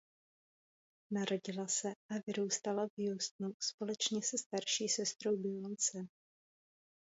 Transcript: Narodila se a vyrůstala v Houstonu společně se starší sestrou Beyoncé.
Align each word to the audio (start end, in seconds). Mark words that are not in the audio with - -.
Narodila 1.11 1.67
se 1.67 1.87
a 1.89 2.13
vyrůstala 2.27 2.87
v 2.87 3.07
Houstonu 3.09 3.53
společně 3.59 4.21
se 4.21 4.37
starší 4.37 4.89
sestrou 4.89 5.37
Beyoncé. 5.37 6.07